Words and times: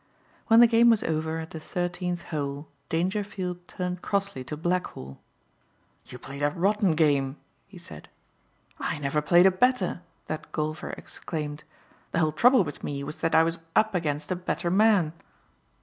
When 0.47 0.61
the 0.61 0.65
game 0.65 0.89
was 0.89 1.03
over 1.03 1.37
at 1.37 1.51
the 1.51 1.59
thirteenth 1.59 2.23
hole 2.33 2.67
Dangerfield 2.89 3.67
turned 3.67 4.01
crossly 4.01 4.43
to 4.45 4.57
Blackhall. 4.57 5.19
"You 6.07 6.17
played 6.17 6.41
a 6.41 6.49
rotten 6.49 6.95
game!" 6.95 7.37
he 7.67 7.77
said. 7.77 8.09
"I 8.79 8.97
never 8.97 9.21
played 9.21 9.45
a 9.45 9.51
better," 9.51 10.01
that 10.25 10.51
golfer 10.51 10.89
exclaimed. 10.89 11.63
"The 12.13 12.19
whole 12.21 12.31
trouble 12.31 12.63
with 12.63 12.83
me 12.83 13.03
was 13.03 13.19
that 13.19 13.35
I 13.35 13.43
was 13.43 13.59
up 13.75 13.93
against 13.93 14.31
a 14.31 14.35
better 14.35 14.71
man." 14.71 15.13